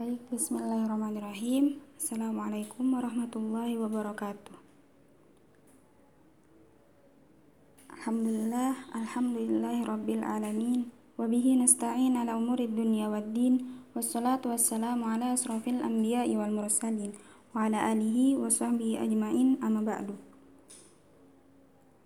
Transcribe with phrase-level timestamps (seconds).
[0.00, 1.76] Baik, bismillahirrahmanirrahim.
[2.00, 4.56] Assalamualaikum warahmatullahi wabarakatuh.
[8.00, 10.88] Alhamdulillah, alhamdulillahi rabbil alamin.
[11.20, 13.84] Wabihi nasta'in ala umurid dunya waddin.
[13.92, 17.12] Wassalatu wassalamu ala asrafil anbiya'i wal mursalin.
[17.52, 20.16] Wa ala alihi wa sahbihi ajma'in amma ba'du.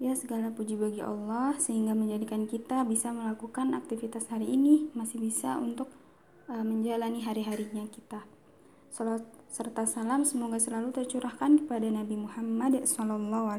[0.02, 5.62] Ya segala puji bagi Allah sehingga menjadikan kita bisa melakukan aktivitas hari ini masih bisa
[5.62, 5.94] untuk
[6.48, 8.24] menjalani hari-harinya kita.
[8.94, 13.50] Salat serta salam semoga selalu tercurahkan kepada Nabi Muhammad Sallallahu.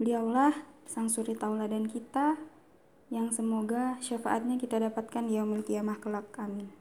[0.00, 2.36] Beliaulah sang suri tauladan kita
[3.12, 6.28] yang semoga syafaatnya kita dapatkan di yaumul kiamah kelak.
[6.40, 6.72] Amin.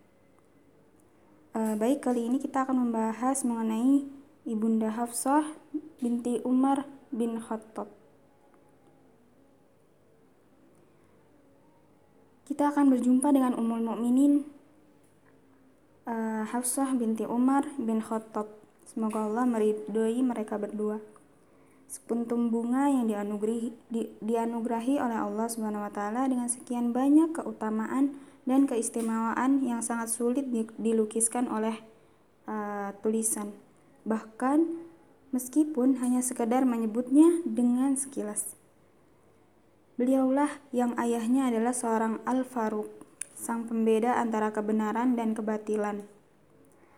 [1.54, 4.10] Uh, baik, kali ini kita akan membahas mengenai
[4.44, 5.46] Ibunda Hafsah
[6.02, 8.03] binti Umar bin Khattab.
[12.44, 14.44] Kita akan berjumpa dengan Ummul Mukminin
[16.04, 18.52] uh, Hafsah binti Umar bin Khattab.
[18.84, 21.00] Semoga Allah meridhoi mereka berdua.
[21.88, 28.20] Sepuntum bunga yang dianugerahi, di, dianugerahi oleh Allah Subhanahu wa taala dengan sekian banyak keutamaan
[28.44, 30.44] dan keistimewaan yang sangat sulit
[30.76, 31.80] dilukiskan oleh
[32.44, 33.56] uh, tulisan.
[34.04, 34.68] Bahkan
[35.32, 38.60] meskipun hanya sekadar menyebutnya dengan sekilas.
[39.94, 42.90] Beliaulah yang ayahnya adalah seorang Al-Faruq,
[43.38, 46.02] sang pembeda antara kebenaran dan kebatilan.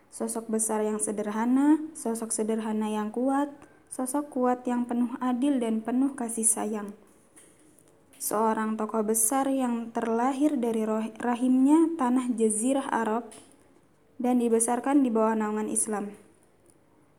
[0.08, 3.52] Sosok besar yang sederhana, sosok sederhana yang kuat,
[3.92, 6.96] sosok kuat yang penuh adil dan penuh kasih sayang.
[8.16, 10.88] Seorang tokoh besar yang terlahir dari
[11.20, 13.28] rahimnya tanah jazirah Arab
[14.16, 16.16] dan dibesarkan di bawah naungan Islam.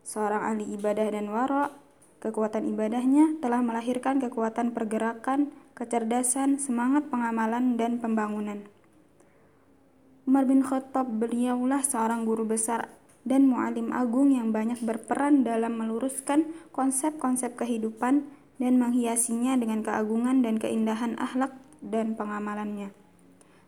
[0.02, 1.70] Seorang ahli ibadah dan wara,
[2.18, 8.66] kekuatan ibadahnya telah melahirkan kekuatan pergerakan, kecerdasan, semangat pengamalan, dan pembangunan.
[10.26, 12.90] Umar bin Khattab beliaulah seorang guru besar
[13.22, 18.26] dan mualim agung yang banyak berperan dalam meluruskan konsep-konsep kehidupan
[18.58, 22.90] dan menghiasinya dengan keagungan dan keindahan akhlak dan pengamalannya.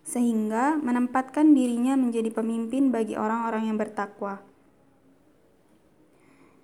[0.02, 4.50] Sehingga menempatkan dirinya menjadi pemimpin bagi orang-orang yang bertakwa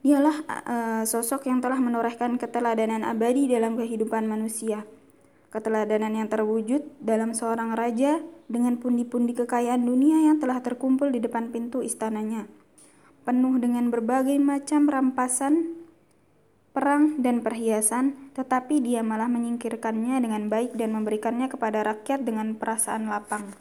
[0.07, 4.87] Dialah uh, sosok yang telah menorehkan keteladanan abadi dalam kehidupan manusia.
[5.57, 11.49] Keteladanan yang terwujud dalam seorang raja dengan pundi-pundi kekayaan dunia yang telah terkumpul di depan
[11.49, 12.45] pintu istananya.
[13.25, 15.81] Penuh dengan berbagai macam rampasan,
[16.77, 23.09] perang, dan perhiasan, tetapi dia malah menyingkirkannya dengan baik dan memberikannya kepada rakyat dengan perasaan
[23.09, 23.57] lapang.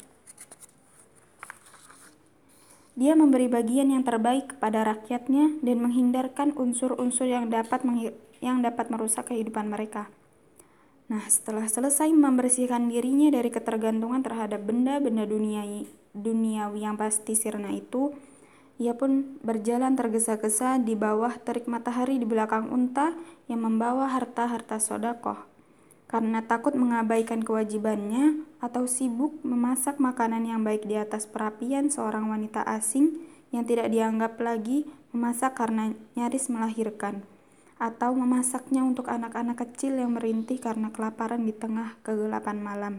[3.00, 7.88] Dia memberi bagian yang terbaik kepada rakyatnya dan menghindarkan unsur-unsur yang dapat
[8.44, 10.12] yang dapat merusak kehidupan mereka.
[11.06, 15.86] Nah, setelah selesai membersihkan dirinya dari ketergantungan terhadap benda-benda duniawi,
[16.18, 18.10] duniawi yang pasti sirna itu,
[18.82, 23.14] ia pun berjalan tergesa-gesa di bawah terik matahari di belakang unta
[23.46, 25.38] yang membawa harta-harta sodakoh.
[26.10, 32.66] Karena takut mengabaikan kewajibannya atau sibuk memasak makanan yang baik di atas perapian seorang wanita
[32.66, 33.22] asing
[33.54, 37.22] yang tidak dianggap lagi memasak karena nyaris melahirkan
[37.76, 42.96] atau memasaknya untuk anak-anak kecil yang merintih karena kelaparan di tengah kegelapan malam.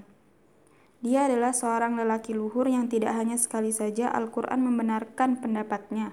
[1.00, 6.12] Dia adalah seorang lelaki luhur yang tidak hanya sekali saja Al-Quran membenarkan pendapatnya.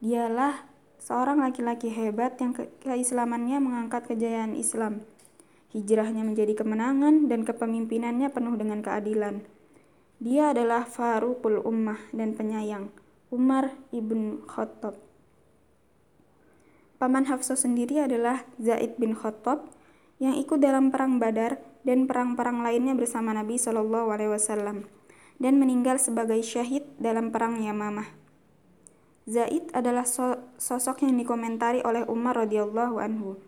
[0.00, 0.68] Dialah
[1.00, 5.04] seorang laki-laki hebat yang ke keislamannya mengangkat kejayaan Islam
[5.68, 9.44] Hijrahnya menjadi kemenangan dan kepemimpinannya penuh dengan keadilan.
[10.16, 12.88] Dia adalah Faruqul Ummah dan penyayang,
[13.28, 14.96] Umar ibn Khattab.
[16.98, 19.70] Paman Hafsah sendiri adalah Zaid bin Khattab
[20.18, 24.82] yang ikut dalam perang Badar dan perang-perang lainnya bersama Nabi Shallallahu Alaihi Wasallam
[25.38, 28.10] dan meninggal sebagai syahid dalam perang Yamamah.
[29.30, 30.02] Zaid adalah
[30.58, 33.38] sosok yang dikomentari oleh Umar radhiyallahu anhu.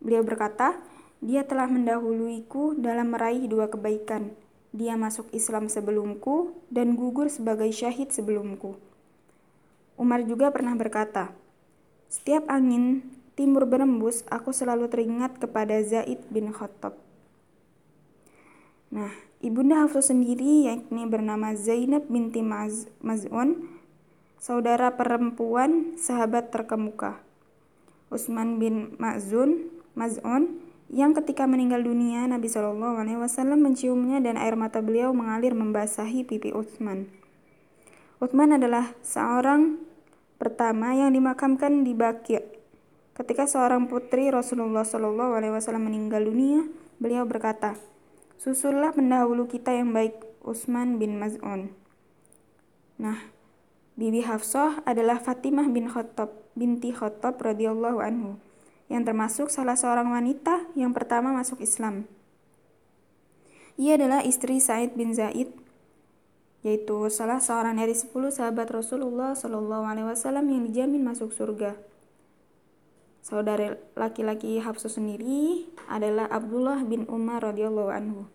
[0.00, 0.80] Beliau berkata,
[1.20, 4.32] dia telah mendahuluiku dalam meraih dua kebaikan.
[4.72, 8.80] Dia masuk Islam sebelumku dan gugur sebagai syahid sebelumku.
[10.00, 11.34] Umar juga pernah berkata,
[12.08, 13.04] "Setiap angin
[13.38, 16.96] timur berembus, aku selalu teringat kepada Zaid bin Khattab."
[18.88, 19.12] Nah,
[19.44, 23.68] ibunda Hafsah sendiri yakni bernama Zainab binti Maz Maz'un,
[24.40, 27.20] saudara perempuan sahabat terkemuka.
[28.08, 34.56] Utsman bin Maz'un, Maz'un yang ketika meninggal dunia Nabi Shallallahu Alaihi Wasallam menciumnya dan air
[34.56, 37.12] mata beliau mengalir membasahi pipi Utsman.
[38.24, 39.76] Utsman adalah seorang
[40.38, 42.38] pertama yang dimakamkan di Baqi.
[43.18, 46.64] Ketika seorang putri Rasulullah Shallallahu Alaihi Wasallam meninggal dunia,
[47.02, 47.74] beliau berkata,
[48.38, 50.14] susullah pendahulu kita yang baik
[50.46, 51.74] Utsman bin Maz'un.
[53.02, 53.18] Nah,
[53.98, 58.38] Bibi Hafsah adalah Fatimah bin Khattab binti Khattab radhiyallahu anhu
[58.86, 62.06] yang termasuk salah seorang wanita yang pertama masuk Islam.
[63.78, 65.50] Ia adalah istri Said bin Zaid
[66.66, 71.78] yaitu salah seorang dari sepuluh sahabat Rasulullah Shallallahu Alaihi Wasallam yang dijamin masuk surga.
[73.22, 78.26] Saudara laki-laki Hafsah sendiri adalah Abdullah bin Umar radhiyallahu anhu.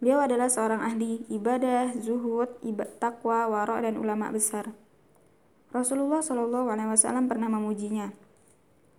[0.00, 4.72] Beliau adalah seorang ahli ibadah, zuhud, ibad, takwa, wara dan ulama besar.
[5.70, 8.10] Rasulullah Shallallahu Alaihi Wasallam pernah memujinya.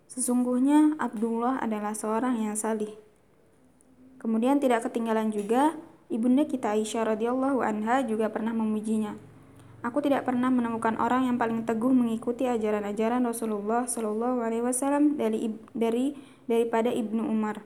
[0.08, 2.96] Sesungguhnya Abdullah adalah seorang yang salih.
[4.16, 5.74] Kemudian tidak ketinggalan juga
[6.12, 9.16] Ibunda kita Aisyah radhiyallahu anha juga pernah memujinya.
[9.80, 15.50] Aku tidak pernah menemukan orang yang paling teguh mengikuti ajaran-ajaran Rasulullah Shallallahu Alaihi Wasallam dari
[15.72, 16.14] dari
[16.46, 17.64] daripada ibnu Umar.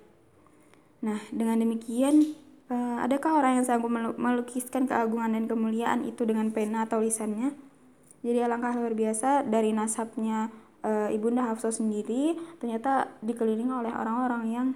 [1.05, 2.33] Nah, dengan demikian,
[2.73, 7.53] uh, adakah orang yang sanggup melukiskan keagungan dan kemuliaan itu dengan pena atau lisannya?
[8.25, 10.49] Jadi alangkah luar biasa dari nasabnya
[10.87, 14.67] uh, ibunda Hafsah sendiri ternyata dikelilingi oleh orang-orang yang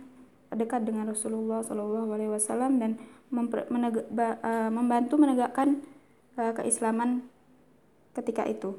[0.53, 2.99] dekat dengan Rasulullah Shallallahu Alaihi Wasallam dan
[3.31, 5.79] uh, membantu menegakkan
[6.35, 7.23] uh, keislaman
[8.15, 8.75] ketika itu.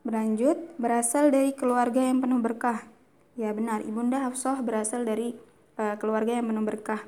[0.00, 2.88] Berlanjut, berasal dari keluarga yang penuh berkah.
[3.36, 5.36] Ya benar, Ibunda Hafsah berasal dari
[5.76, 7.04] uh, keluarga yang penuh berkah.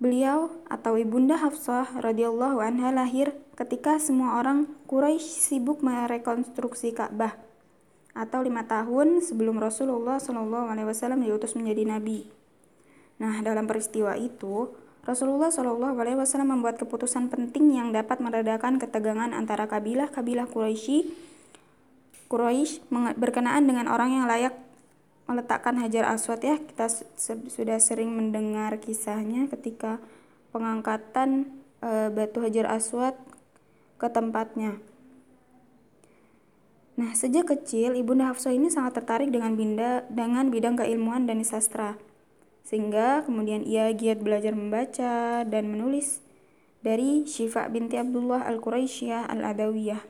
[0.00, 7.49] Beliau atau Ibunda Hafsah radhiyallahu anha lahir ketika semua orang Quraisy sibuk merekonstruksi Ka'bah
[8.16, 12.26] atau lima tahun sebelum Rasulullah Shallallahu Alaihi Wasallam diutus menjadi nabi.
[13.20, 14.72] Nah, dalam peristiwa itu,
[15.04, 21.08] Rasulullah Shallallahu Alaihi Wasallam membuat keputusan penting yang dapat meredakan ketegangan antara kabilah-kabilah Quraisy
[22.30, 22.86] Quraisy
[23.18, 24.54] berkenaan dengan orang yang layak
[25.26, 26.90] meletakkan Hajar Aswad ya kita
[27.50, 29.98] sudah sering mendengar kisahnya ketika
[30.54, 31.50] pengangkatan
[31.82, 33.14] e, batu Hajar Aswad
[33.98, 34.78] ke tempatnya.
[37.00, 41.96] Nah, sejak kecil Ibunda Hafsah ini sangat tertarik dengan binda dengan bidang keilmuan dan sastra.
[42.60, 46.20] Sehingga kemudian ia giat belajar membaca dan menulis
[46.84, 50.04] dari Syifa binti Abdullah Al-Quraisyah Al-Adawiyah.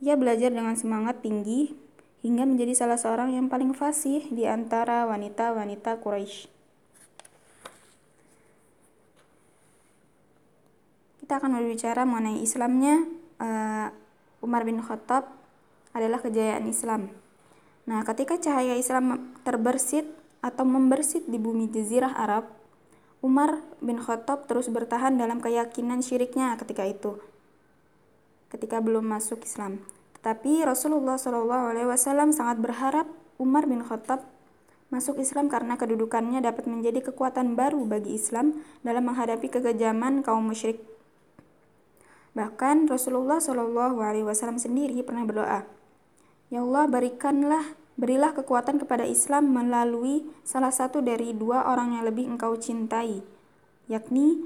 [0.00, 1.76] Ia belajar dengan semangat tinggi
[2.24, 6.48] hingga menjadi salah seorang yang paling fasih di antara wanita-wanita Quraisy.
[11.20, 13.04] Kita akan berbicara mengenai Islamnya
[13.44, 13.92] uh,
[14.40, 15.45] Umar bin Khattab
[15.96, 17.08] adalah kejayaan Islam.
[17.88, 20.04] Nah, ketika cahaya Islam terbersit
[20.44, 22.52] atau membersit di bumi Jazirah Arab,
[23.24, 27.16] Umar bin Khattab terus bertahan dalam keyakinan syiriknya ketika itu,
[28.52, 29.80] ketika belum masuk Islam.
[30.20, 33.08] Tapi Rasulullah Shallallahu Alaihi Wasallam sangat berharap
[33.40, 34.26] Umar bin Khattab
[34.90, 40.78] masuk Islam karena kedudukannya dapat menjadi kekuatan baru bagi Islam dalam menghadapi kekejaman kaum musyrik.
[42.36, 45.64] Bahkan Rasulullah Shallallahu Alaihi Wasallam sendiri pernah berdoa,
[46.52, 52.28] Ya Allah berikanlah berilah kekuatan kepada Islam melalui salah satu dari dua orang yang lebih
[52.28, 53.24] engkau cintai,
[53.88, 54.44] yakni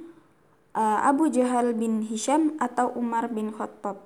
[0.73, 4.01] uh, Abu Jahal bin Hisham atau Umar bin Khattab.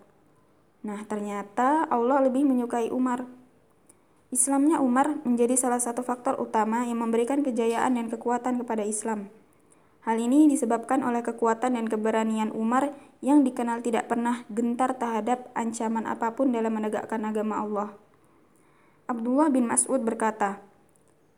[0.85, 3.25] Nah, ternyata Allah lebih menyukai Umar.
[4.35, 9.31] Islamnya Umar menjadi salah satu faktor utama yang memberikan kejayaan dan kekuatan kepada Islam.
[10.05, 12.93] Hal ini disebabkan oleh kekuatan dan keberanian Umar
[13.25, 17.89] yang dikenal tidak pernah gentar terhadap ancaman apa pun dalam menegakkan agama Allah.
[19.09, 20.61] Abdullah bin Mas'ud berkata,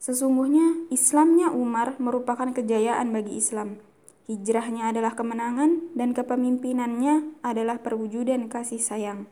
[0.03, 3.79] Sesungguhnya Islamnya Umar merupakan kejayaan bagi Islam.
[4.27, 9.31] Hijrahnya adalah kemenangan dan kepemimpinannya adalah perwujudan kasih sayang.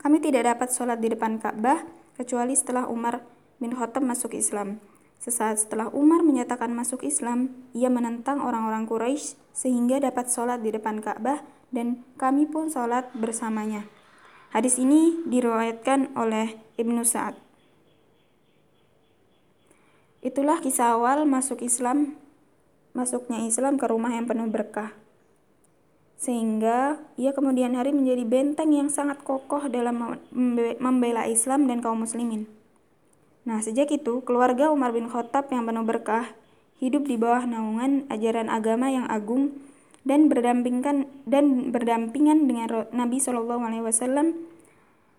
[0.00, 1.84] Kami tidak dapat sholat di depan Ka'bah
[2.16, 3.20] kecuali setelah Umar
[3.60, 4.80] bin Khattab masuk Islam.
[5.20, 11.04] Sesaat setelah Umar menyatakan masuk Islam, ia menentang orang-orang Quraisy sehingga dapat sholat di depan
[11.04, 13.84] Ka'bah dan kami pun sholat bersamanya.
[14.56, 17.36] Hadis ini diriwayatkan oleh Ibnu Sa'ad.
[20.24, 22.16] Itulah kisah awal masuk Islam,
[22.96, 24.96] masuknya Islam ke rumah yang penuh berkah
[26.20, 30.20] sehingga ia kemudian hari menjadi benteng yang sangat kokoh dalam
[30.76, 32.44] membela Islam dan kaum muslimin.
[33.48, 36.28] Nah, sejak itu keluarga Umar bin Khattab yang penuh berkah
[36.80, 39.56] hidup di bawah naungan ajaran agama yang agung
[40.04, 44.36] dan berdampingan dan berdampingan dengan Nabi Shallallahu alaihi wasallam.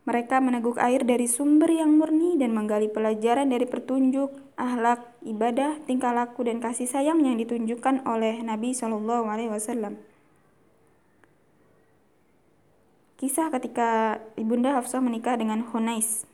[0.02, 6.10] Mereka meneguk air dari sumber yang murni dan menggali pelajaran dari petunjuk, ahlak, ibadah, tingkah
[6.10, 10.02] laku dan kasih sayang yang ditunjukkan oleh Nabi Shallallahu alaihi wasallam.
[13.22, 16.26] Kisah ketika Ibunda Hafsah menikah dengan Hunais.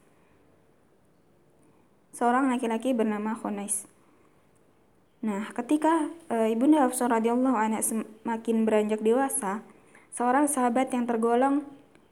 [2.18, 3.86] Seorang laki-laki bernama Hunais.
[5.22, 9.62] Nah, ketika e, Ibunda Hafsah radhiyallahu anha semakin beranjak dewasa,
[10.18, 11.62] seorang sahabat yang tergolong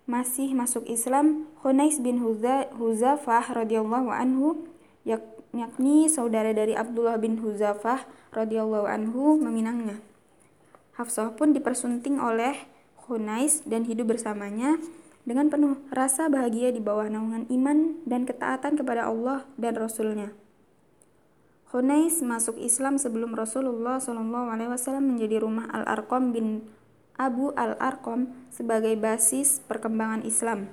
[0.06, 4.70] masih masuk Islam, Hunais bin Huzafah radhiyallahu anhu,
[5.58, 9.98] yakni saudara dari Abdullah bin Huzafah radhiyallahu anhu meminangnya.
[11.02, 12.54] Hafsah pun dipersunting oleh
[13.10, 14.78] Hunais dan hidup bersamanya
[15.26, 20.30] dengan penuh rasa bahagia di bawah naungan iman dan ketaatan kepada Allah dan Rasulnya.
[21.74, 26.64] Hunais masuk Islam sebelum Rasulullah SAW menjadi rumah Al-Arqam bin
[27.18, 30.72] Abu Al-Arqam sebagai basis perkembangan Islam.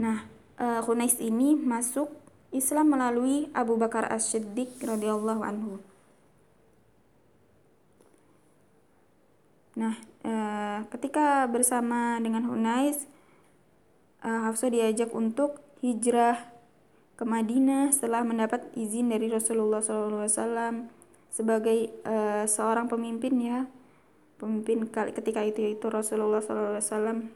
[0.00, 0.24] Nah,
[0.56, 2.08] uh, Hunais ini masuk
[2.54, 5.82] Islam melalui Abu Bakar As-Siddiq radhiyallahu anhu.
[9.76, 13.08] Nah, uh, ketika bersama dengan Hunais,
[14.24, 16.36] uh, Hafsah diajak untuk hijrah
[17.20, 20.88] ke Madinah setelah mendapat izin dari Rasulullah SAW
[21.30, 23.68] sebagai uh, seorang pemimpin ya
[24.40, 27.28] pemimpin ketika itu yaitu Rasulullah SAW.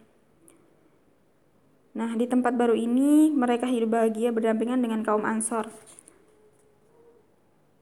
[1.94, 5.68] Nah di tempat baru ini mereka hidup bahagia berdampingan dengan kaum Ansor.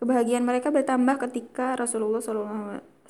[0.02, 2.18] Kebahagiaan mereka bertambah ketika Rasulullah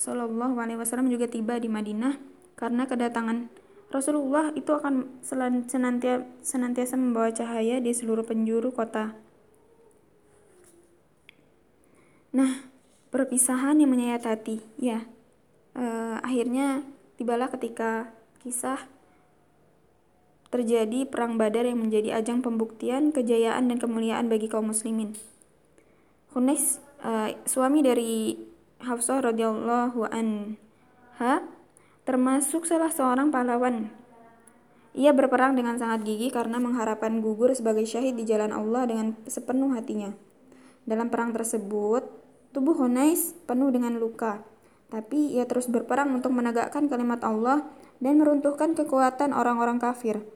[0.02, 2.18] SAW juga tiba di Madinah
[2.58, 3.46] karena kedatangan
[3.92, 9.14] Rasulullah itu akan senantiasa, senantiasa membawa cahaya di seluruh penjuru kota.
[12.32, 12.64] Nah,
[13.12, 15.04] perpisahan yang menyayat hati, ya.
[15.76, 16.80] Uh, akhirnya
[17.20, 18.08] tibalah ketika
[18.40, 18.80] kisah
[20.48, 25.12] terjadi perang Badar yang menjadi ajang pembuktian kejayaan dan kemuliaan bagi kaum muslimin.
[26.32, 28.51] Hunais, uh, suami dari
[28.82, 31.46] Hafsah radhiyallahu anha,
[32.02, 33.94] termasuk salah seorang pahlawan.
[34.98, 39.70] Ia berperang dengan sangat gigih karena mengharapkan gugur sebagai syahid di jalan Allah dengan sepenuh
[39.72, 40.10] hatinya.
[40.82, 42.02] Dalam perang tersebut,
[42.50, 44.42] tubuh Hunais penuh dengan luka,
[44.90, 47.62] tapi ia terus berperang untuk menegakkan kalimat Allah
[48.02, 50.26] dan meruntuhkan kekuatan orang-orang kafir.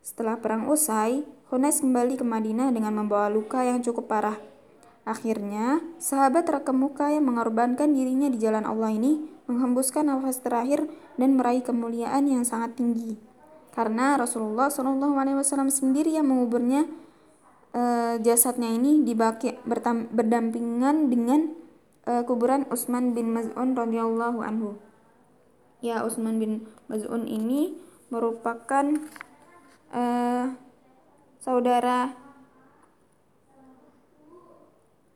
[0.00, 1.20] Setelah perang usai,
[1.52, 4.53] Hunais kembali ke Madinah dengan membawa luka yang cukup parah.
[5.04, 10.88] Akhirnya, sahabat terkemuka yang mengorbankan dirinya di jalan Allah ini menghembuskan nafas terakhir
[11.20, 13.20] dan meraih kemuliaan yang sangat tinggi.
[13.76, 16.88] Karena Rasulullah SAW sendiri yang menguburnya
[17.76, 17.82] e,
[18.24, 19.60] jasadnya ini dibaki
[20.14, 21.52] berdampingan dengan
[22.08, 24.80] e, kuburan Utsman bin Maz'un radhiyallahu anhu.
[25.84, 27.76] Ya, Utsman bin Maz'un ini
[28.08, 29.04] merupakan
[29.92, 30.02] e,
[31.44, 32.23] saudara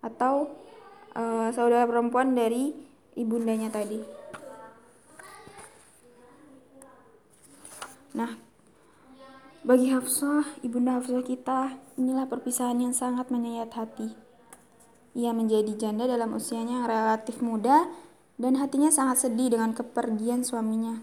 [0.04, 0.52] atau
[1.14, 2.74] uh, saudara perempuan dari
[3.18, 4.00] ibundanya tadi.
[8.14, 8.34] Nah,
[9.62, 14.16] bagi Hafsah, ibunda Hafsah kita, inilah perpisahan yang sangat menyayat hati.
[15.18, 17.90] Ia menjadi janda dalam usianya yang relatif muda
[18.38, 21.02] dan hatinya sangat sedih dengan kepergian suaminya.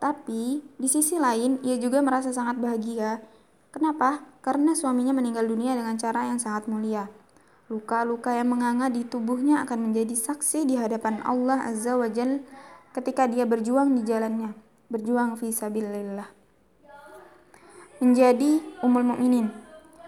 [0.00, 3.20] Tapi, di sisi lain, ia juga merasa sangat bahagia.
[3.68, 4.24] Kenapa?
[4.40, 7.19] Karena suaminya meninggal dunia dengan cara yang sangat mulia.
[7.70, 12.42] Luka-luka yang menganga di tubuhnya akan menjadi saksi di hadapan Allah Azza wa Jal
[12.90, 14.58] ketika dia berjuang di jalannya,
[14.90, 16.26] berjuang fi sabilillah.
[18.02, 19.54] Menjadi umul mukminin.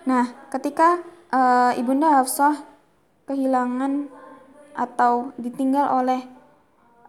[0.02, 2.66] Nah, ketika uh, Ibunda Hafsah
[3.30, 4.10] kehilangan
[4.74, 6.26] atau ditinggal oleh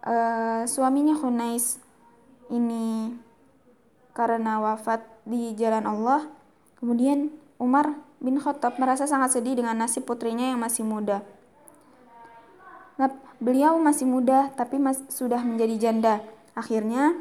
[0.06, 1.82] uh, suaminya Hunais
[2.54, 3.10] ini
[4.14, 6.30] karena wafat di jalan Allah,
[6.78, 11.20] kemudian Umar bin Khattab merasa sangat sedih dengan nasib putrinya yang masih muda.
[13.44, 16.14] Beliau masih muda tapi mas sudah menjadi janda.
[16.56, 17.12] Akhirnya,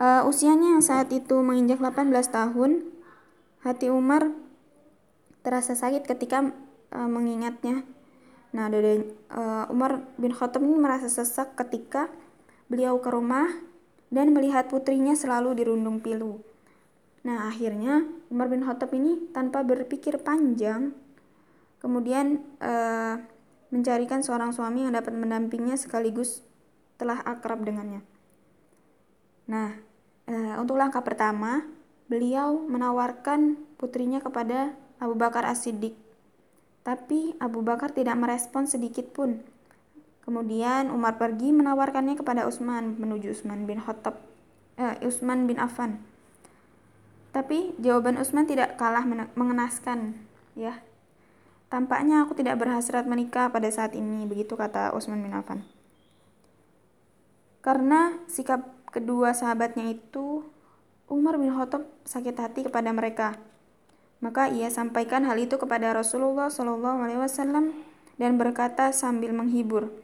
[0.00, 2.86] uh, usianya yang saat itu menginjak 18 tahun,
[3.60, 4.32] hati Umar
[5.44, 6.54] terasa sakit ketika
[6.96, 7.84] uh, mengingatnya.
[8.56, 9.04] Nah, dari
[9.36, 12.08] uh, Umar bin Khattab ini merasa sesak ketika
[12.72, 13.50] beliau ke rumah
[14.08, 16.40] dan melihat putrinya selalu dirundung pilu.
[17.20, 20.96] Nah, akhirnya Umar bin Khattab ini tanpa berpikir panjang,
[21.84, 23.20] kemudian uh,
[23.68, 26.40] mencarikan seorang suami yang dapat mendampingnya sekaligus
[26.96, 28.00] telah akrab dengannya.
[29.52, 29.76] Nah,
[30.32, 31.68] uh, untuk langkah pertama,
[32.08, 35.96] beliau menawarkan putrinya kepada Abu Bakar As-Siddiq.
[36.80, 39.44] Tapi Abu Bakar tidak merespon sedikit pun.
[40.24, 44.20] Kemudian Umar pergi menawarkannya kepada Utsman menuju Utsman bin Khattab,
[44.76, 46.09] eh, Utsman bin Affan.
[47.30, 49.06] Tapi jawaban Usman tidak kalah
[49.38, 50.18] mengenaskan,
[50.58, 50.82] ya.
[51.70, 55.62] Tampaknya aku tidak berhasrat menikah pada saat ini, begitu kata Usman bin Affan.
[57.62, 60.42] Karena sikap kedua sahabatnya itu,
[61.06, 63.38] Umar bin Khattab sakit hati kepada mereka.
[64.18, 67.72] Maka ia sampaikan hal itu kepada Rasulullah Shallallahu Alaihi Wasallam
[68.18, 69.94] dan berkata sambil menghibur.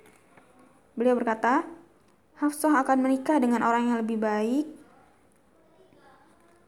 [0.96, 1.66] Beliau berkata,
[2.36, 4.68] Hafsah akan menikah dengan orang yang lebih baik.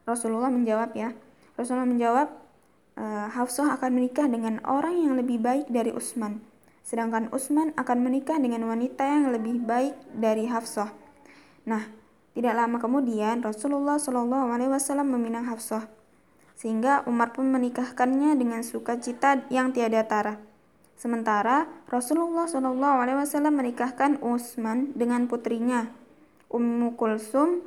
[0.09, 1.13] Rasulullah menjawab ya.
[1.53, 2.27] Rasulullah menjawab,
[2.97, 6.41] e, Hafsah akan menikah dengan orang yang lebih baik dari Utsman.
[6.81, 10.89] Sedangkan Utsman akan menikah dengan wanita yang lebih baik dari Hafsah.
[11.69, 11.85] Nah,
[12.33, 15.85] tidak lama kemudian Rasulullah Shallallahu Alaihi Wasallam meminang Hafsah,
[16.57, 20.41] sehingga Umar pun menikahkannya dengan sukacita yang tiada tara.
[20.99, 25.87] Sementara Rasulullah Shallallahu Alaihi Wasallam menikahkan Utsman dengan putrinya
[26.49, 27.61] Ummu Kulsum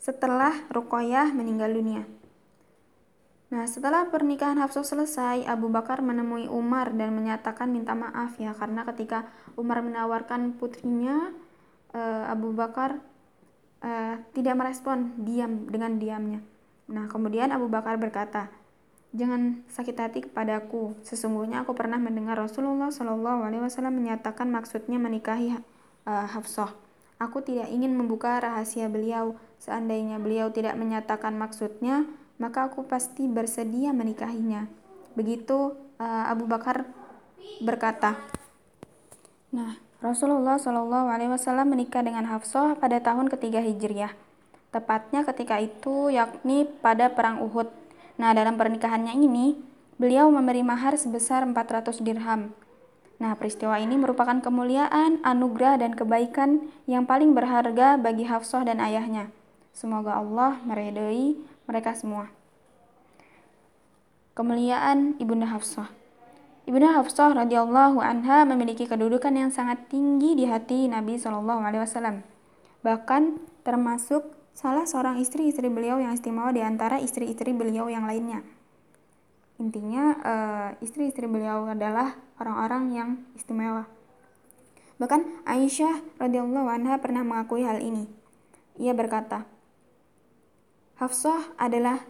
[0.00, 2.04] setelah Ruqayyah meninggal dunia.
[3.46, 8.82] Nah, setelah pernikahan Hafsah selesai, Abu Bakar menemui Umar dan menyatakan minta maaf ya karena
[8.90, 11.30] ketika Umar menawarkan putrinya,
[11.94, 12.98] eh, Abu Bakar
[13.86, 16.40] eh, tidak merespon diam dengan diamnya.
[16.90, 18.50] Nah, kemudian Abu Bakar berkata,
[19.16, 20.92] Jangan sakit hati kepadaku.
[21.00, 25.56] Sesungguhnya aku pernah mendengar Rasulullah Shallallahu Alaihi Wasallam menyatakan maksudnya menikahi
[26.04, 26.76] uh, Hafsah.
[27.16, 29.40] Aku tidak ingin membuka rahasia beliau.
[29.62, 34.68] Seandainya beliau tidak menyatakan maksudnya, maka aku pasti bersedia menikahinya.
[35.16, 36.86] Begitu uh, Abu Bakar
[37.64, 38.20] berkata.
[39.50, 44.12] Nah, Rasulullah Shallallahu Alaihi Wasallam menikah dengan Hafsah pada tahun ketiga Hijriah.
[44.70, 47.86] Tepatnya ketika itu, yakni pada perang Uhud
[48.16, 49.60] Nah, dalam pernikahannya ini,
[50.00, 52.52] beliau memberi mahar sebesar 400 dirham.
[53.16, 59.32] Nah, peristiwa ini merupakan kemuliaan, anugerah, dan kebaikan yang paling berharga bagi Hafsah dan ayahnya.
[59.76, 61.36] Semoga Allah meredai
[61.68, 62.32] mereka semua.
[64.32, 65.92] Kemuliaan Ibunda Hafsah
[66.66, 72.26] Ibunda Hafsah radhiyallahu anha memiliki kedudukan yang sangat tinggi di hati Nabi Shallallahu alaihi wasallam.
[72.82, 78.42] Bahkan termasuk salah seorang istri-istri beliau yang istimewa di antara istri-istri beliau yang lainnya.
[79.62, 83.86] Intinya, uh, istri-istri beliau adalah orang-orang yang istimewa.
[84.98, 88.10] Bahkan Aisyah radhiyallahu anha pernah mengakui hal ini.
[88.82, 89.46] Ia berkata,
[90.96, 92.00] Hafsah adalah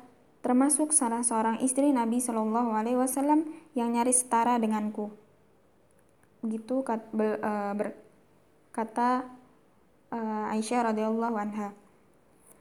[0.47, 5.11] termasuk salah seorang istri Nabi Shallallahu Alaihi Wasallam yang nyaris setara denganku.
[6.39, 7.99] Begitu ber,
[8.71, 9.27] kata
[10.15, 11.75] uh, Aisyah radhiyallahu anha.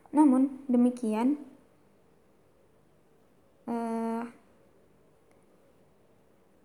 [0.10, 1.38] Namun demikian,
[3.70, 4.26] uh,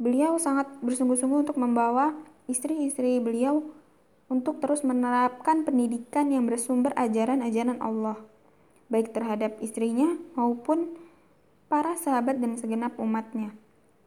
[0.01, 2.17] beliau sangat bersungguh-sungguh untuk membawa
[2.49, 3.69] istri-istri beliau
[4.33, 8.17] untuk terus menerapkan pendidikan yang bersumber ajaran-ajaran Allah,
[8.91, 10.99] baik terhadap istrinya maupun
[11.71, 13.55] para sahabat dan segenap umatnya.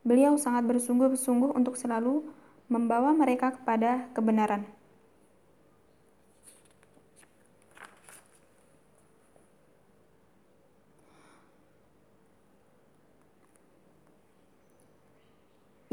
[0.04, 2.28] Beliau sangat bersungguh-sungguh untuk selalu
[2.68, 4.68] membawa mereka kepada kebenaran.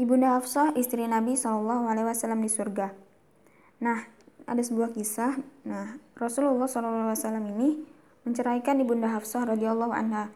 [0.01, 2.89] Ibunda Hafsah istri Nabi Shallallahu Alaihi Wasallam di surga.
[3.85, 4.01] Nah,
[4.49, 5.37] ada sebuah kisah.
[5.61, 7.69] Nah, Rasulullah Shallallahu Alaihi Wasallam ini
[8.23, 10.29] menceraikan ibunda Hafsah radhiyallahu anha.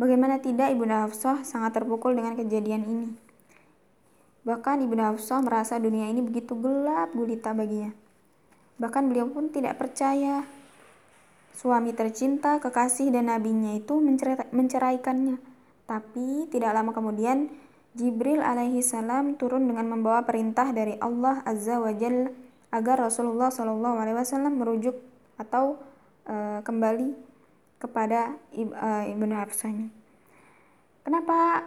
[0.00, 3.08] Bagaimana tidak ibunda Hafsah sangat terpukul dengan kejadian ini.
[4.42, 7.94] Bahkan ibunda Hafsah merasa dunia ini begitu gelap gulita baginya.
[8.80, 10.42] Bahkan beliau pun tidak percaya
[11.54, 14.00] suami tercinta, kekasih dan nabinya itu
[14.50, 15.38] menceraikannya.
[15.86, 17.52] Tapi tidak lama kemudian
[17.92, 22.32] Jibril alaihi salam turun dengan membawa perintah dari Allah azza wa jalla
[22.72, 24.96] agar Rasulullah shallallahu alaihi wasallam merujuk
[25.36, 25.76] atau
[26.26, 27.14] e, kembali
[27.78, 28.64] kepada e,
[29.10, 29.70] ibnu Hafsah.
[31.02, 31.66] Kenapa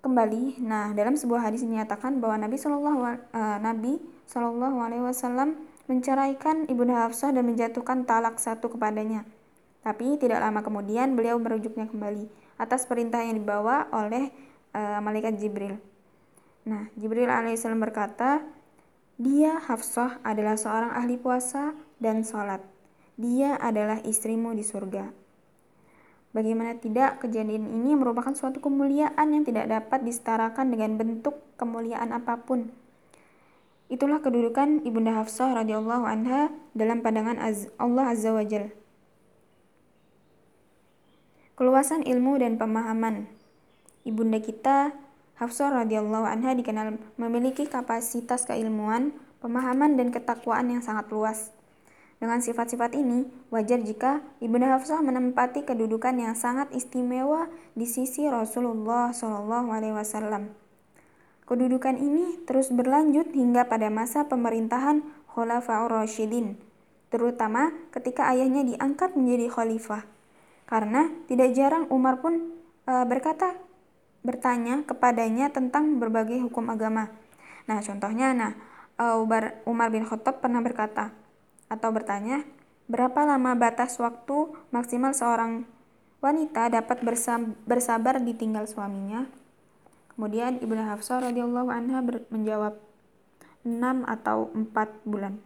[0.00, 0.62] kembali?
[0.62, 3.00] Nah, dalam sebuah hadis dinyatakan bahwa Nabi Shallallahu
[3.34, 3.92] e, Nabi
[4.30, 5.58] Shallallahu alaihi wasallam
[5.90, 9.26] menceraikan ibnu Hafsah dan menjatuhkan talak satu kepadanya.
[9.80, 12.28] Tapi tidak lama kemudian beliau merujuknya kembali
[12.60, 14.28] atas perintah yang dibawa oleh
[14.76, 15.80] uh, malaikat Jibril.
[16.68, 18.44] Nah, Jibril alaihissalam berkata,
[19.16, 22.60] dia Hafsah adalah seorang ahli puasa dan sholat.
[23.20, 25.12] Dia adalah istrimu di surga.
[26.32, 32.40] Bagaimana tidak, kejadian ini merupakan suatu kemuliaan yang tidak dapat disetarakan dengan bentuk kemuliaan apa
[32.40, 32.72] pun.
[33.92, 37.36] Itulah kedudukan Ibunda Hafsah radhiyallahu anha dalam pandangan
[37.76, 38.72] Allah Azza wa Jal.
[41.60, 43.28] Keluasan ilmu dan pemahaman
[44.08, 44.96] Ibunda kita
[45.36, 49.12] Hafsah radhiyallahu anha dikenal memiliki kapasitas keilmuan,
[49.44, 51.52] pemahaman dan ketakwaan yang sangat luas.
[52.20, 59.08] Dengan sifat-sifat ini, wajar jika Ibunda Hafsah menempati kedudukan yang sangat istimewa di sisi Rasulullah
[59.08, 60.52] Wasallam.
[61.48, 65.00] Kedudukan ini terus berlanjut hingga pada masa pemerintahan
[65.32, 66.60] Khulafaur Rasyidin,
[67.08, 70.04] terutama ketika ayahnya diangkat menjadi khalifah.
[70.68, 72.54] Karena tidak jarang Umar pun
[72.84, 73.58] e, berkata
[74.20, 77.08] bertanya kepadanya tentang berbagai hukum agama.
[77.64, 78.52] Nah, contohnya, nah,
[79.00, 79.16] uh,
[79.64, 81.16] Umar bin Khattab pernah berkata
[81.70, 82.42] atau bertanya,
[82.90, 85.64] berapa lama batas waktu maksimal seorang
[86.18, 87.00] wanita dapat
[87.64, 89.30] bersabar ditinggal suaminya?
[90.12, 92.76] Kemudian Ibnu Hafsah radhiyallahu anha menjawab,
[93.64, 95.38] 6 atau 4 bulan.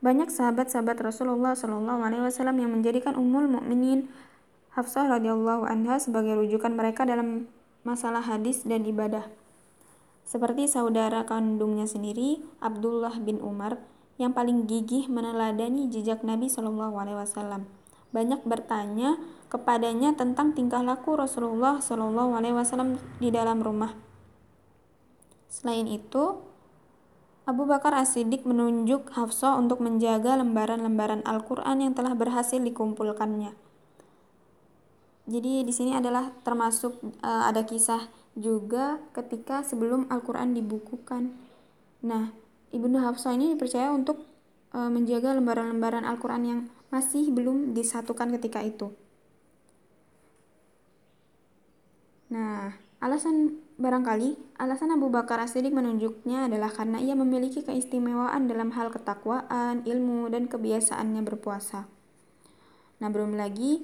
[0.00, 4.08] Banyak sahabat-sahabat Rasulullah Shallallahu Alaihi Wasallam yang menjadikan Ummul Mukminin
[4.72, 7.50] Hafsah radhiyallahu anha sebagai rujukan mereka dalam
[7.84, 9.28] masalah hadis dan ibadah.
[10.30, 13.82] Seperti saudara kandungnya sendiri, Abdullah bin Umar,
[14.14, 17.66] yang paling gigih meneladani jejak Nabi Shallallahu Alaihi Wasallam.
[18.14, 19.18] Banyak bertanya
[19.50, 23.98] kepadanya tentang tingkah laku Rasulullah Shallallahu Alaihi Wasallam di dalam rumah.
[25.50, 26.38] Selain itu,
[27.42, 33.50] Abu Bakar As-Siddiq menunjuk Hafsah untuk menjaga lembaran-lembaran Al-Quran yang telah berhasil dikumpulkannya.
[35.26, 41.30] Jadi di sini adalah termasuk uh, ada kisah juga ketika sebelum Al-Quran dibukukan.
[42.00, 42.32] Nah,
[42.72, 44.24] Ibnu Hafsah ini dipercaya untuk
[44.72, 48.90] uh, menjaga lembaran-lembaran Al-Quran yang masih belum disatukan ketika itu.
[52.30, 58.92] Nah, alasan Barangkali, alasan Abu Bakar As-Siddiq menunjuknya adalah karena ia memiliki keistimewaan dalam hal
[58.92, 61.88] ketakwaan, ilmu, dan kebiasaannya berpuasa.
[63.00, 63.80] Nah, belum lagi,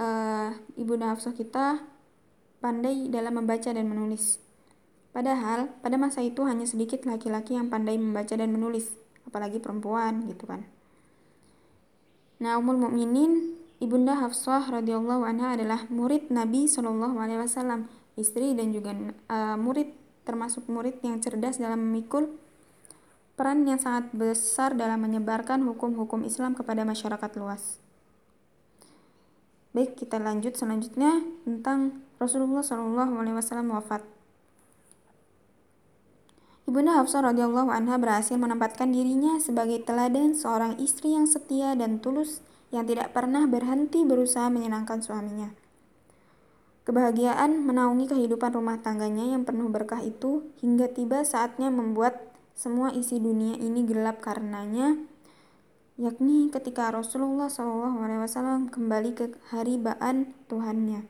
[0.00, 1.93] uh, Ibu Hafsah kita
[2.64, 4.40] pandai dalam membaca dan menulis.
[5.12, 8.88] Padahal, pada masa itu hanya sedikit laki-laki yang pandai membaca dan menulis,
[9.28, 10.64] apalagi perempuan, gitu kan.
[12.40, 18.72] Nah, Ummul Mukminin Ibunda Hafsah radhiyallahu anha adalah murid Nabi Shallallahu alaihi wasallam istri dan
[18.72, 18.96] juga
[19.28, 19.92] uh, murid
[20.24, 22.32] termasuk murid yang cerdas dalam memikul
[23.34, 27.82] peran yang sangat besar dalam menyebarkan hukum-hukum Islam kepada masyarakat luas.
[29.74, 34.02] Baik, kita lanjut selanjutnya tentang Rasulullah Shallallahu Alaihi Wasallam wafat.
[36.64, 42.40] Ibunda Hafsah radhiyallahu anha berhasil menempatkan dirinya sebagai teladan seorang istri yang setia dan tulus
[42.72, 45.52] yang tidak pernah berhenti berusaha menyenangkan suaminya.
[46.84, 53.20] Kebahagiaan menaungi kehidupan rumah tangganya yang penuh berkah itu hingga tiba saatnya membuat semua isi
[53.20, 55.00] dunia ini gelap karenanya,
[55.96, 61.08] yakni ketika Rasulullah SAW kembali ke haribaan Tuhannya.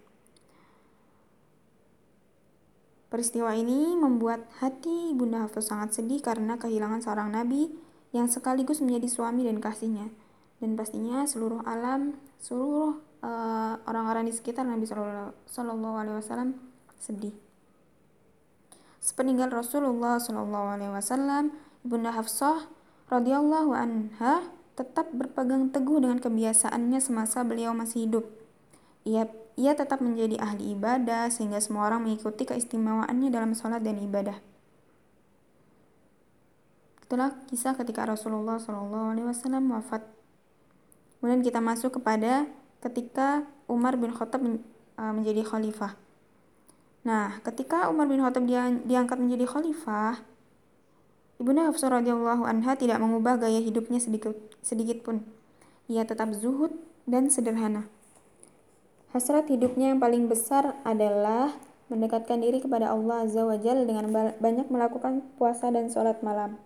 [3.14, 7.70] Peristiwa ini membuat hati Bunda Hafsah sangat sedih karena kehilangan seorang nabi
[8.11, 10.11] yang sekaligus menjadi suami dan kasihnya.
[10.59, 16.59] Dan pastinya seluruh alam, seluruh eh, orang-orang di sekitar Nabi Shallallahu Alaihi Wasallam
[16.98, 17.31] sedih.
[18.98, 21.55] Sepeninggal Rasulullah Shallallahu Alaihi Wasallam,
[21.87, 22.66] ibunda Hafsah
[23.14, 24.42] radhiyallahu anha
[24.74, 28.27] tetap berpegang teguh dengan kebiasaannya semasa beliau masih hidup.
[29.07, 34.35] Ia ia tetap menjadi ahli ibadah sehingga semua orang mengikuti keistimewaannya dalam sholat dan ibadah.
[37.07, 40.03] Itulah kisah ketika Rasulullah Shallallahu Alaihi Wasallam wafat.
[41.21, 42.51] Kemudian kita masuk kepada
[42.83, 45.97] ketika Umar bin Khattab uh, menjadi khalifah.
[47.05, 48.49] Nah, ketika Umar bin Khattab
[48.85, 50.25] diangkat menjadi khalifah,
[51.38, 55.27] Ibunda Hafsah radhiyallahu anha tidak mengubah gaya hidupnya sedikit, sedikit pun.
[55.90, 56.73] Ia tetap zuhud
[57.05, 57.90] dan sederhana.
[59.14, 61.55] Hasrat hidupnya yang paling besar adalah
[61.87, 64.11] mendekatkan diri kepada Allah Azza wa Jal dengan
[64.42, 66.59] banyak melakukan puasa dan sholat malam.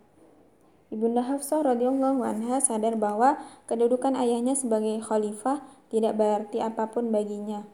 [0.89, 3.37] Ibunda Hafsah radhiyallahu anha sadar bahwa
[3.69, 5.61] kedudukan ayahnya sebagai khalifah
[5.93, 7.69] tidak berarti apa pun baginya.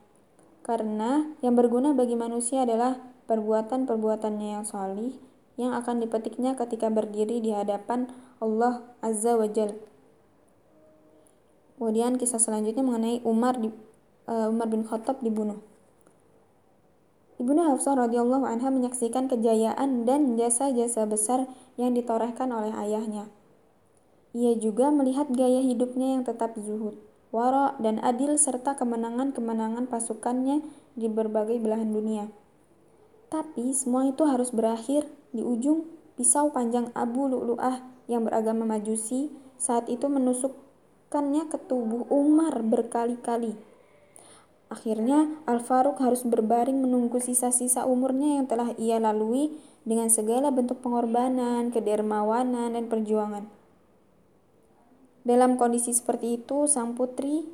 [0.67, 2.99] Karena yang berguna bagi manusia adalah
[3.31, 5.15] perbuatan-perbuatannya yang solih
[5.55, 8.11] yang akan dipetiknya ketika berdiri di hadapan
[8.43, 9.79] Allah Azza wa Jal.
[11.79, 13.55] Kemudian kisah selanjutnya mengenai Umar
[14.29, 15.59] uh, Umar bin Khattab dibunuh.
[17.41, 23.27] Ibunda Hafsah radhiyallahu anha menyaksikan kejayaan dan jasa-jasa besar yang ditorehkan oleh ayahnya.
[24.35, 26.95] Ia juga melihat gaya hidupnya yang tetap zuhud
[27.35, 30.63] wara, dan adil serta kemenangan-kemenangan pasukannya
[30.95, 32.31] di berbagai belahan dunia.
[33.27, 39.91] Tapi semua itu harus berakhir di ujung pisau panjang Abu Lu'lu'ah yang beragama Majusi saat
[39.91, 43.59] itu menusukkannya ke tubuh Umar berkali-kali.
[44.75, 49.55] Akhirnya Al-Faruq harus berbaring menunggu sisa-sisa umurnya yang telah ia lalui
[49.87, 53.47] dengan segala bentuk pengorbanan, kedermawanan, dan perjuangan.
[55.23, 57.47] Dalam kondisi seperti itu, sang putri,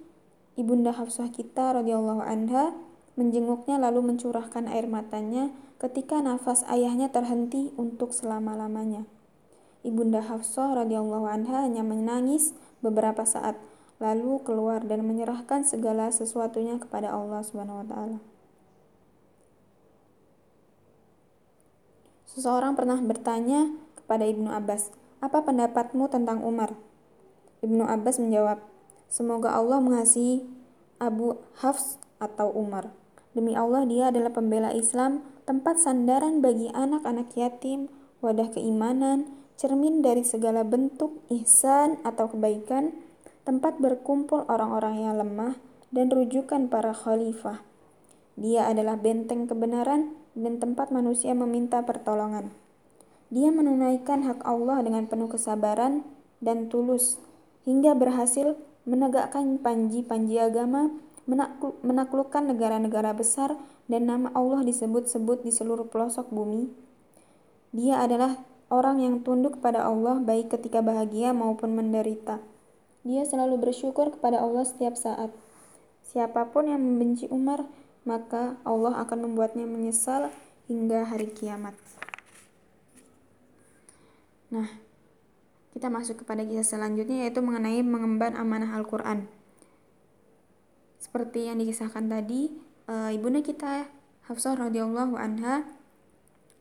[0.56, 2.72] ibunda Hafsah kita radhiyallahu anha
[3.20, 9.04] menjenguknya lalu mencurahkan air matanya ketika nafas ayahnya terhenti untuk selama-lamanya.
[9.84, 13.60] Ibunda Hafsah radhiyallahu anha hanya menangis beberapa saat
[14.00, 18.18] lalu keluar dan menyerahkan segala sesuatunya kepada Allah Subhanahu wa taala.
[22.24, 23.68] Seseorang pernah bertanya
[24.00, 24.88] kepada Ibnu Abbas,
[25.20, 26.72] "Apa pendapatmu tentang Umar?"
[27.60, 28.64] Ibnu Abbas menjawab,
[29.12, 30.48] "Semoga Allah mengasihi
[31.00, 32.92] Abu Hafs atau Umar.
[33.32, 37.88] Demi Allah, dia adalah pembela Islam, tempat sandaran bagi anak-anak yatim,
[38.20, 42.92] wadah keimanan, cermin dari segala bentuk ihsan atau kebaikan,
[43.44, 45.56] tempat berkumpul orang-orang yang lemah,
[45.90, 47.66] dan rujukan para khalifah.
[48.38, 52.54] Dia adalah benteng kebenaran dan tempat manusia meminta pertolongan.
[53.30, 56.06] Dia menunaikan hak Allah dengan penuh kesabaran
[56.38, 57.18] dan tulus,
[57.66, 58.56] hingga berhasil
[58.88, 60.90] menegakkan panji-panji agama
[61.84, 63.54] menaklukkan negara-negara besar
[63.86, 66.70] dan nama Allah disebut-sebut di seluruh pelosok bumi.
[67.70, 72.42] Dia adalah orang yang tunduk kepada Allah baik ketika bahagia maupun menderita.
[73.06, 75.32] Dia selalu bersyukur kepada Allah setiap saat.
[76.04, 77.64] Siapa pun yang membenci Umar,
[78.04, 80.28] maka Allah akan membuatnya menyesal
[80.66, 81.76] hingga hari kiamat.
[84.50, 84.66] Nah,
[85.70, 89.30] kita masuk kepada kisah selanjutnya yaitu mengenai mengemban amanah Al-Quran
[91.10, 92.54] seperti yang dikisahkan tadi
[92.86, 93.90] e, ibunda kita
[94.30, 95.66] Hafsah radhiyallahu anha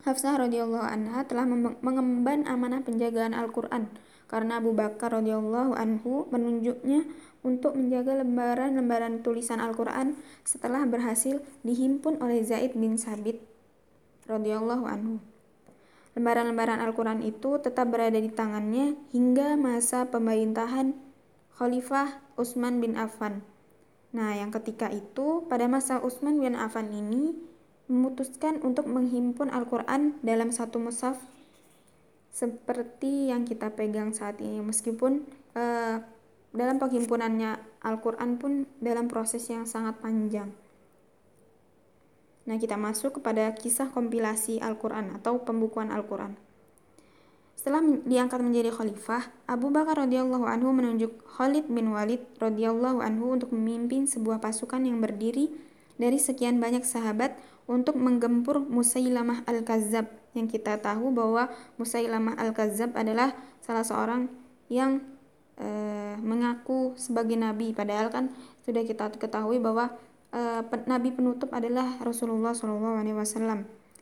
[0.07, 1.45] Hafsah radhiyallahu anha telah
[1.83, 3.91] mengemban amanah penjagaan Al-Qur'an
[4.29, 7.03] karena Abu Bakar radhiyallahu anhu menunjuknya
[7.41, 10.15] untuk menjaga lembaran-lembaran tulisan Al-Qur'an
[10.45, 13.41] setelah berhasil dihimpun oleh Zaid bin Sabit
[14.29, 15.17] radhiyallahu anhu.
[16.13, 20.93] Lembaran-lembaran Al-Quran itu tetap berada di tangannya hingga masa pemerintahan
[21.57, 23.41] Khalifah Utsman bin Affan
[24.09, 27.37] Nah, yang ketika itu, pada masa Utsman bin Affan ini
[27.85, 31.17] memutuskan untuk menghimpun Al-Quran dalam satu mushaf
[32.39, 34.63] seperti yang kita pegang saat ini.
[34.63, 35.27] Meskipun
[35.59, 35.99] uh,
[36.55, 40.47] dalam penghimpunannya Al-Quran pun dalam proses yang sangat panjang.
[42.47, 46.33] Nah, kita masuk kepada kisah kompilasi Al-Quran atau pembukuan Al-Quran.
[47.59, 53.51] Setelah diangkat menjadi khalifah, Abu Bakar radhiyallahu anhu menunjuk Khalid bin Walid radhiyallahu anhu untuk
[53.51, 55.51] memimpin sebuah pasukan yang berdiri
[55.99, 57.35] dari sekian banyak sahabat
[57.69, 60.09] untuk menggempur Musailamah al-Kazzab.
[60.33, 64.25] Yang kita tahu bahwa Musailamah al-Kazzab adalah salah seorang
[64.73, 65.05] yang
[65.53, 65.69] e,
[66.17, 67.77] mengaku sebagai nabi.
[67.77, 68.33] Padahal kan
[68.65, 69.93] sudah kita ketahui bahwa
[70.33, 73.05] e, nabi penutup adalah Rasulullah SAW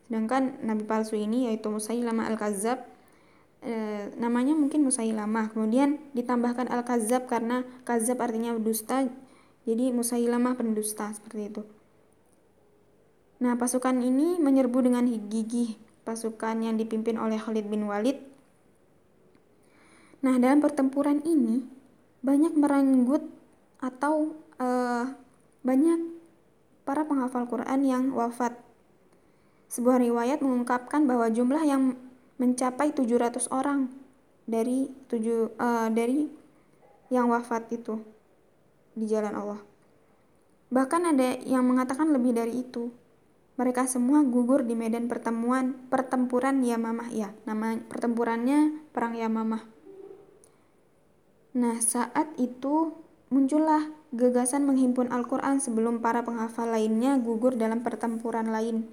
[0.08, 2.80] sedangkan nabi palsu ini yaitu Musailamah al-Kazzab
[3.60, 3.74] e,
[4.16, 5.52] namanya mungkin Musailamah.
[5.52, 9.04] Kemudian ditambahkan Al-Kazab karena Kazab artinya dusta
[9.68, 11.68] jadi Musailamah pendusta seperti itu
[13.38, 18.17] nah pasukan ini menyerbu dengan gigih pasukan yang dipimpin oleh Khalid bin Walid
[20.26, 21.62] nah dalam pertempuran ini
[22.26, 23.21] banyak merenggut
[23.78, 24.67] atau e,
[25.62, 26.00] banyak
[26.82, 28.58] para penghafal Quran yang wafat
[29.67, 32.00] sebuah riwayat mengungkapkan bahwa jumlah yang
[32.39, 33.91] mencapai 700 orang
[34.47, 36.32] dari tujuh uh, dari
[37.12, 38.00] yang wafat itu
[38.95, 39.62] di jalan Allah.
[40.71, 42.91] Bahkan ada yang mengatakan lebih dari itu.
[43.58, 47.34] Mereka semua gugur di medan pertemuan pertempuran Yamamah ya.
[47.50, 49.65] Nama pertempurannya perang Yamamah.
[51.58, 52.93] Nah, saat itu
[53.34, 58.88] muncullah gagasan menghimpun Al-Qur'an sebelum para penghafal lainnya gugur dalam pertempuran lain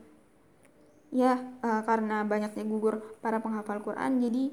[1.14, 4.50] ya uh, karena banyaknya gugur para penghafal Quran jadi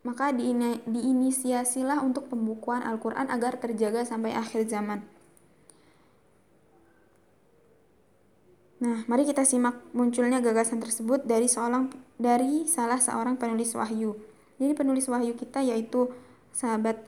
[0.00, 5.04] maka diini, diinisiasilah untuk pembukuan Al-Quran agar terjaga sampai akhir zaman.
[8.80, 14.16] Nah, mari kita simak munculnya gagasan tersebut dari seorang dari salah seorang penulis wahyu.
[14.56, 16.08] Jadi penulis wahyu kita yaitu
[16.52, 17.00] sahabat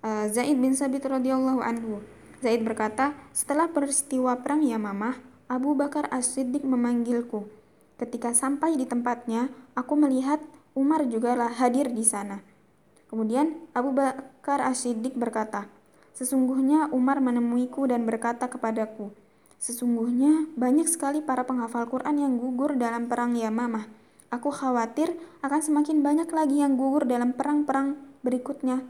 [0.00, 2.00] uh, Zaid bin Sabit radhiyallahu anhu.
[2.40, 7.60] Zaid berkata, "Setelah peristiwa perang Yamamah, Abu Bakar As-Siddiq memanggilku
[8.00, 10.40] Ketika sampai di tempatnya, aku melihat
[10.72, 12.40] Umar juga hadir di sana.
[13.12, 15.68] Kemudian Abu Bakar As-Siddiq berkata,
[16.16, 19.12] Sesungguhnya Umar menemuiku dan berkata kepadaku,
[19.60, 23.84] Sesungguhnya banyak sekali para penghafal Quran yang gugur dalam perang Yamamah.
[24.32, 25.12] Aku khawatir
[25.44, 28.80] akan semakin banyak lagi yang gugur dalam perang-perang berikutnya.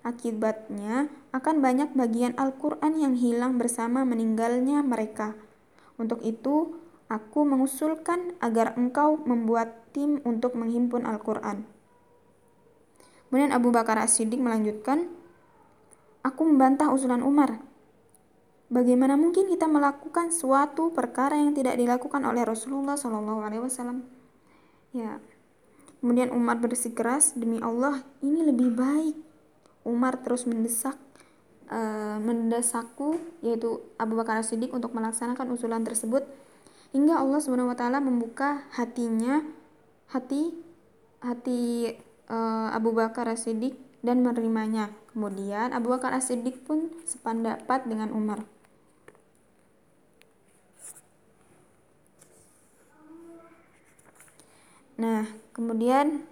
[0.00, 5.36] Akibatnya akan banyak bagian Al-Quran yang hilang bersama meninggalnya mereka.
[6.00, 11.68] Untuk itu, Aku mengusulkan agar engkau membuat tim untuk menghimpun Al-Quran.
[13.28, 15.12] Kemudian Abu Bakar As-Siddiq melanjutkan,
[16.24, 17.60] Aku membantah usulan Umar.
[18.74, 24.02] Bagaimana mungkin kita melakukan suatu perkara yang tidak dilakukan oleh Rasulullah SAW?
[24.90, 25.22] Ya,
[26.02, 29.14] kemudian Umar bersikeras, demi Allah, ini lebih baik.
[29.86, 30.98] Umar terus mendesak
[31.70, 36.26] uh, mendesakku yaitu Abu Bakar As-Siddiq untuk melaksanakan usulan tersebut
[36.90, 39.44] hingga Allah Subhanahu wa taala membuka hatinya
[40.10, 40.50] hati
[41.22, 41.94] hati
[42.26, 44.90] uh, Abu Bakar As-Siddiq dan menerimanya.
[45.14, 48.53] Kemudian Abu Bakar As-Siddiq pun sependapat dengan Umar.
[55.04, 56.24] Nah, kemudian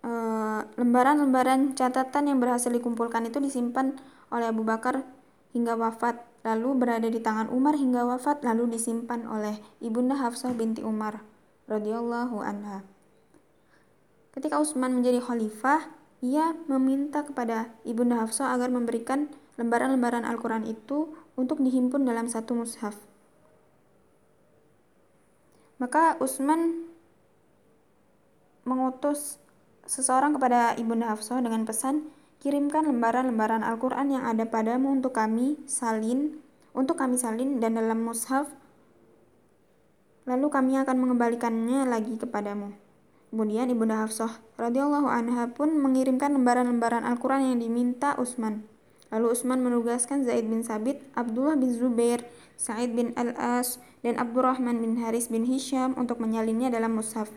[0.00, 3.92] eh, lembaran-lembaran catatan yang berhasil dikumpulkan itu disimpan
[4.32, 5.04] oleh Abu Bakar
[5.52, 10.80] hingga wafat, lalu berada di tangan Umar hingga wafat, lalu disimpan oleh Ibunda Hafsah binti
[10.80, 11.20] Umar
[11.68, 12.88] radhiyallahu anha.
[14.32, 15.92] Ketika Utsman menjadi khalifah,
[16.24, 19.28] ia meminta kepada Ibunda Hafsah agar memberikan
[19.60, 22.96] lembaran-lembaran Al-Quran itu untuk dihimpun dalam satu mushaf.
[25.76, 26.88] Maka Utsman
[28.66, 29.38] mengutus
[29.86, 32.10] seseorang kepada Ibunda Hafsah dengan pesan,
[32.42, 36.42] kirimkan lembaran-lembaran Al-Quran yang ada padamu untuk kami salin,
[36.74, 38.50] untuk kami salin dan dalam mushaf,
[40.26, 42.74] lalu kami akan mengembalikannya lagi kepadamu.
[43.30, 48.66] Kemudian Ibunda Hafsah radhiyallahu anha pun mengirimkan lembaran-lembaran Al-Quran yang diminta Utsman.
[49.14, 52.26] Lalu Utsman menugaskan Zaid bin Sabit, Abdullah bin Zubair,
[52.58, 57.30] Sa'id bin Al-As, dan Abdurrahman bin Haris bin Hisham untuk menyalinnya dalam mushaf.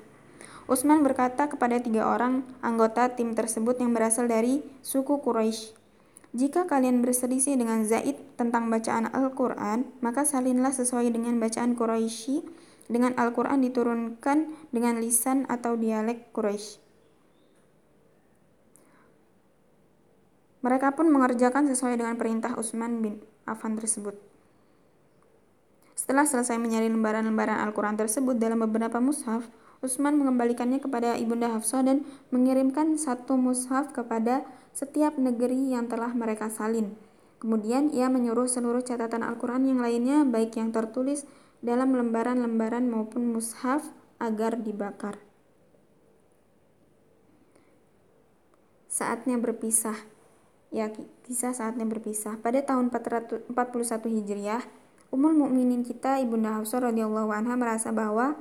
[0.69, 5.73] Utsman berkata kepada tiga orang anggota tim tersebut yang berasal dari suku Quraisy,
[6.37, 12.45] "Jika kalian berselisih dengan Zaid tentang bacaan Al-Qur'an, maka salinlah sesuai dengan bacaan Quraisy
[12.85, 16.77] dengan Al-Qur'an diturunkan dengan lisan atau dialek Quraisy."
[20.61, 24.13] Mereka pun mengerjakan sesuai dengan perintah Utsman bin Affan tersebut.
[25.97, 29.49] Setelah selesai menyalin lembaran-lembaran Al-Quran tersebut dalam beberapa mushaf,
[29.79, 32.03] Utsman mengembalikannya kepada Ibunda Hafsah dan
[32.35, 34.43] mengirimkan satu mushaf kepada
[34.75, 36.99] setiap negeri yang telah mereka salin.
[37.39, 41.23] Kemudian ia menyuruh seluruh catatan Al-Quran yang lainnya, baik yang tertulis
[41.63, 43.87] dalam lembaran-lembaran maupun mushaf,
[44.19, 45.15] agar dibakar.
[48.91, 49.95] Saatnya berpisah.
[50.75, 50.91] Ya,
[51.23, 52.35] kisah saatnya berpisah.
[52.43, 53.47] Pada tahun 441
[54.11, 54.61] Hijriah,
[55.09, 58.37] Ummul Mukminin kita Ibunda Hafsah radhiyallahu anha merasa bahwa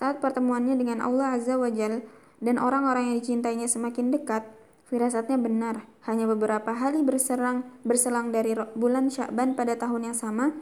[0.00, 2.00] saat pertemuannya dengan Allah Azza wa Jal
[2.40, 4.48] dan orang-orang yang dicintainya semakin dekat,
[4.88, 5.84] firasatnya benar.
[6.08, 10.56] Hanya beberapa hari berserang, berselang dari bulan Syakban pada tahun yang sama,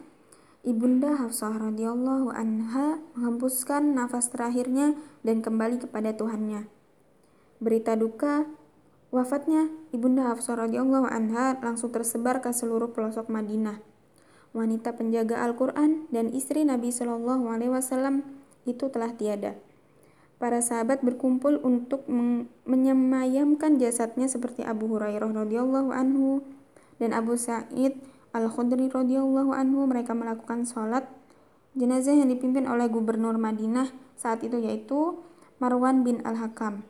[0.66, 6.66] Ibunda Hafsah radhiyallahu anha menghembuskan nafas terakhirnya dan kembali kepada Tuhannya.
[7.62, 8.42] Berita duka
[9.14, 13.78] wafatnya Ibunda Hafsah radhiyallahu anha langsung tersebar ke seluruh pelosok Madinah.
[14.50, 18.26] Wanita penjaga Al-Qur'an dan istri Nabi Shallallahu alaihi wasallam
[18.68, 19.56] itu telah tiada.
[20.38, 22.06] Para sahabat berkumpul untuk
[22.62, 26.46] menyemayamkan jasadnya seperti Abu Hurairah radhiyallahu anhu
[27.02, 27.98] dan Abu Sa'id
[28.30, 31.10] Al-Khudri radhiyallahu anhu mereka melakukan sholat
[31.74, 35.18] jenazah yang dipimpin oleh gubernur Madinah saat itu yaitu
[35.58, 36.86] Marwan bin Al-Hakam.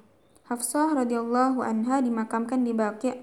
[0.49, 3.17] Hafsah radhiyallahu anha dimakamkan di Baqi'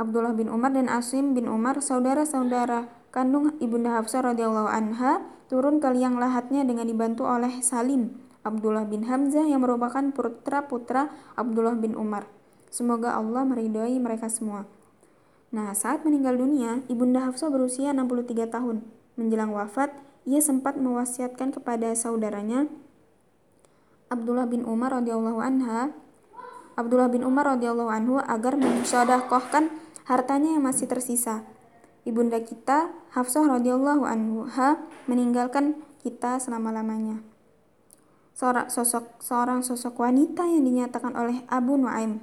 [0.00, 5.20] Abdullah bin Umar dan Asim bin Umar saudara-saudara kandung Ibunda Hafsah radhiyallahu anha
[5.50, 8.14] turun ke liang lahatnya dengan dibantu oleh Salim
[8.46, 12.30] Abdullah bin Hamzah yang merupakan putra-putra Abdullah bin Umar.
[12.70, 14.64] Semoga Allah meridhoi mereka semua.
[15.50, 18.86] Nah, saat meninggal dunia, Ibunda Hafsah berusia 63 tahun.
[19.18, 19.90] Menjelang wafat,
[20.22, 22.70] ia sempat mewasiatkan kepada saudaranya
[24.10, 25.94] Abdullah bin Umar radhiyallahu anha
[26.78, 29.70] Abdullah bin Umar radhiyallahu anhu agar mensedekahkan
[30.06, 31.46] hartanya yang masih tersisa
[32.04, 37.20] ibunda kita Hafsah radhiyallahu anha meninggalkan kita selama-lamanya.
[38.38, 42.22] Seorang sosok seorang sosok wanita yang dinyatakan oleh Abu Nuaim.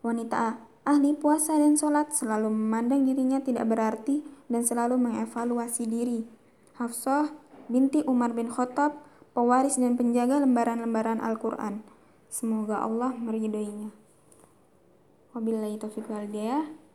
[0.00, 0.56] Wanita
[0.88, 6.24] ahli puasa dan sholat selalu memandang dirinya tidak berarti dan selalu mengevaluasi diri.
[6.80, 7.28] Hafsah
[7.68, 8.96] binti Umar bin Khattab,
[9.36, 11.84] pewaris dan penjaga lembaran-lembaran Al-Quran.
[12.30, 13.92] Semoga Allah meridhoinya.
[15.36, 16.66] Wabillahi taufiq wal hidayah.